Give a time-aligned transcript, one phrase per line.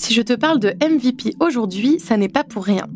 [0.00, 2.86] Si je te parle de MVP aujourd'hui, ça n'est pas pour rien.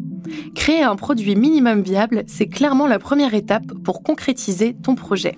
[0.54, 5.36] Créer un produit minimum viable, c'est clairement la première étape pour concrétiser ton projet.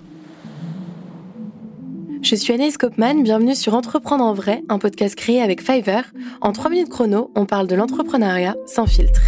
[2.21, 6.05] Je suis Anaïs Kopman, bienvenue sur Entreprendre en vrai, un podcast créé avec Fiverr.
[6.39, 9.21] En 3 minutes chrono, on parle de l'entrepreneuriat sans filtre.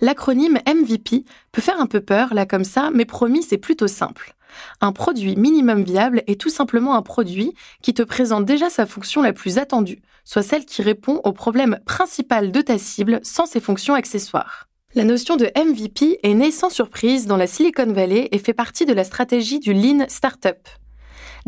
[0.00, 4.34] L'acronyme MVP peut faire un peu peur là comme ça, mais promis, c'est plutôt simple.
[4.80, 9.22] Un produit minimum viable est tout simplement un produit qui te présente déjà sa fonction
[9.22, 13.60] la plus attendue, soit celle qui répond au problème principal de ta cible sans ses
[13.60, 14.68] fonctions accessoires.
[14.94, 18.86] La notion de MVP est née sans surprise dans la Silicon Valley et fait partie
[18.86, 20.56] de la stratégie du Lean Startup.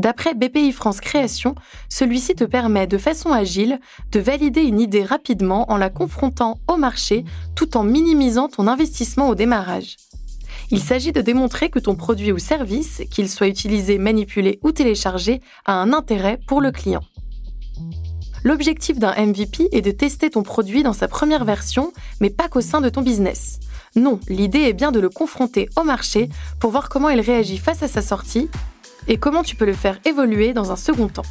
[0.00, 1.54] D'après BPI France Création,
[1.90, 3.78] celui-ci te permet de façon agile
[4.12, 7.22] de valider une idée rapidement en la confrontant au marché
[7.54, 9.98] tout en minimisant ton investissement au démarrage.
[10.70, 15.42] Il s'agit de démontrer que ton produit ou service, qu'il soit utilisé, manipulé ou téléchargé,
[15.66, 17.02] a un intérêt pour le client.
[18.42, 21.92] L'objectif d'un MVP est de tester ton produit dans sa première version,
[22.22, 23.60] mais pas qu'au sein de ton business.
[23.96, 27.82] Non, l'idée est bien de le confronter au marché pour voir comment il réagit face
[27.82, 28.48] à sa sortie
[29.08, 31.26] et comment tu peux le faire évoluer dans un second temps?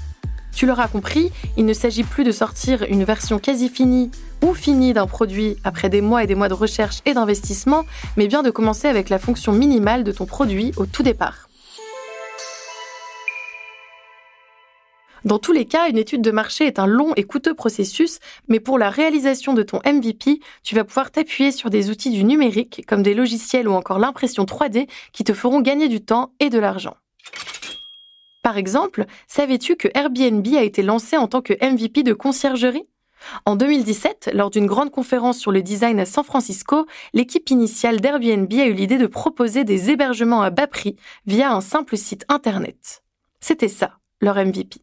[0.53, 4.11] Tu l'auras compris, il ne s'agit plus de sortir une version quasi finie
[4.43, 7.85] ou finie d'un produit après des mois et des mois de recherche et d'investissement,
[8.17, 11.49] mais bien de commencer avec la fonction minimale de ton produit au tout départ.
[15.25, 18.59] Dans tous les cas, une étude de marché est un long et coûteux processus, mais
[18.59, 22.83] pour la réalisation de ton MVP, tu vas pouvoir t'appuyer sur des outils du numérique
[22.87, 26.57] comme des logiciels ou encore l'impression 3D qui te feront gagner du temps et de
[26.57, 26.95] l'argent.
[28.49, 32.87] Par exemple, savais-tu que Airbnb a été lancé en tant que MVP de conciergerie?
[33.45, 38.51] En 2017, lors d'une grande conférence sur le design à San Francisco, l'équipe initiale d'Airbnb
[38.53, 40.95] a eu l'idée de proposer des hébergements à bas prix
[41.27, 43.03] via un simple site Internet.
[43.39, 44.81] C'était ça, leur MVP.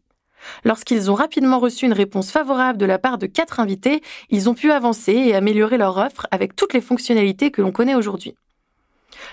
[0.63, 4.01] Lorsqu'ils ont rapidement reçu une réponse favorable de la part de quatre invités,
[4.31, 7.97] ils ont pu avancer et améliorer leur offre avec toutes les fonctionnalités que l'on connaît
[7.97, 8.37] aujourd'hui.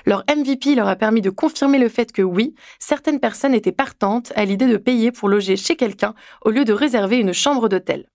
[0.05, 4.31] Leur MVP leur a permis de confirmer le fait que oui, certaines personnes étaient partantes
[4.35, 6.13] à l'idée de payer pour loger chez quelqu'un
[6.43, 8.05] au lieu de réserver une chambre d'hôtel.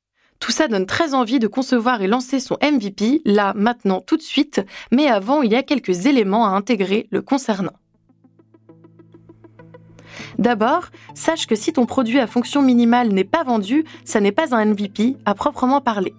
[0.41, 4.23] Tout ça donne très envie de concevoir et lancer son MVP, là, maintenant, tout de
[4.23, 4.61] suite,
[4.93, 7.73] mais avant, il y a quelques éléments à intégrer le concernant.
[10.39, 14.55] D'abord, sache que si ton produit à fonction minimale n'est pas vendu, ça n'est pas
[14.55, 16.15] un MVP à proprement parler.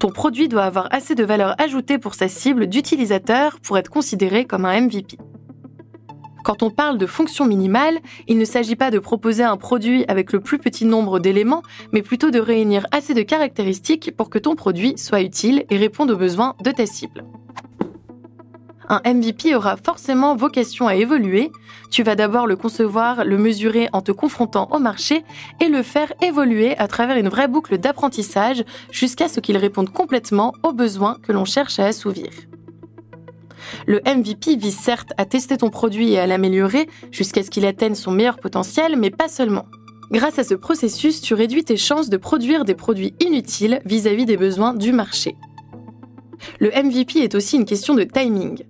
[0.00, 4.46] Ton produit doit avoir assez de valeur ajoutée pour sa cible d'utilisateur pour être considéré
[4.46, 5.18] comme un MVP.
[6.42, 10.32] Quand on parle de fonction minimale, il ne s'agit pas de proposer un produit avec
[10.32, 11.62] le plus petit nombre d'éléments,
[11.92, 16.10] mais plutôt de réunir assez de caractéristiques pour que ton produit soit utile et réponde
[16.10, 17.26] aux besoins de ta cible
[18.90, 21.52] un MVP aura forcément vocation à évoluer.
[21.90, 25.24] Tu vas d'abord le concevoir, le mesurer en te confrontant au marché
[25.60, 30.52] et le faire évoluer à travers une vraie boucle d'apprentissage jusqu'à ce qu'il réponde complètement
[30.64, 32.30] aux besoins que l'on cherche à assouvir.
[33.86, 37.94] Le MVP vise certes à tester ton produit et à l'améliorer jusqu'à ce qu'il atteigne
[37.94, 39.66] son meilleur potentiel, mais pas seulement.
[40.10, 44.36] Grâce à ce processus, tu réduis tes chances de produire des produits inutiles vis-à-vis des
[44.36, 45.36] besoins du marché.
[46.58, 48.64] Le MVP est aussi une question de timing.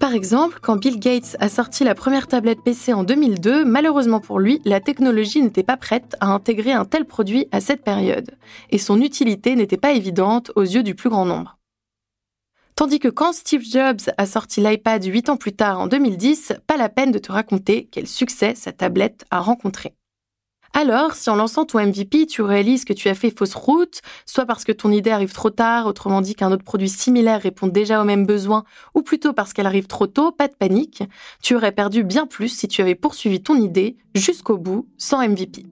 [0.00, 4.38] Par exemple, quand Bill Gates a sorti la première tablette PC en 2002, malheureusement pour
[4.38, 8.30] lui, la technologie n'était pas prête à intégrer un tel produit à cette période,
[8.70, 11.58] et son utilité n'était pas évidente aux yeux du plus grand nombre.
[12.76, 16.78] Tandis que quand Steve Jobs a sorti l'iPad 8 ans plus tard en 2010, pas
[16.78, 19.94] la peine de te raconter quel succès sa tablette a rencontré.
[20.72, 24.46] Alors, si en lançant ton MVP, tu réalises que tu as fait fausse route, soit
[24.46, 28.00] parce que ton idée arrive trop tard, autrement dit qu'un autre produit similaire répond déjà
[28.00, 28.64] aux mêmes besoins,
[28.94, 31.02] ou plutôt parce qu'elle arrive trop tôt, pas de panique,
[31.42, 35.66] tu aurais perdu bien plus si tu avais poursuivi ton idée jusqu'au bout sans MVP.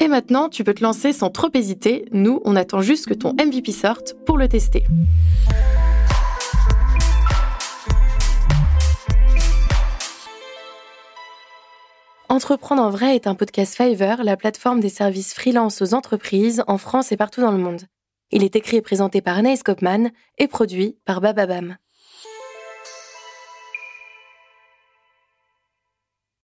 [0.00, 2.04] Et maintenant, tu peux te lancer sans trop hésiter.
[2.12, 4.84] Nous, on attend juste que ton MVP sorte pour le tester.
[12.32, 16.78] Entreprendre en vrai est un podcast Fiverr, la plateforme des services freelance aux entreprises en
[16.78, 17.82] France et partout dans le monde.
[18.30, 20.08] Il est écrit et présenté par Anaïs Kopman
[20.38, 21.76] et produit par Bababam.